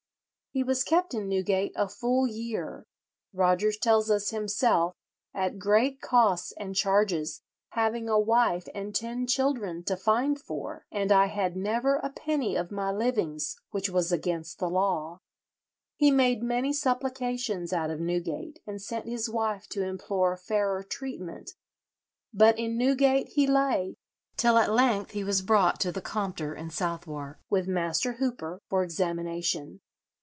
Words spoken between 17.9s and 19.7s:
Newgate, and sent his wife